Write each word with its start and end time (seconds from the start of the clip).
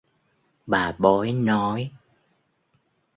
Bà 0.67 0.95
bói 0.97 1.31
nói 1.31 1.91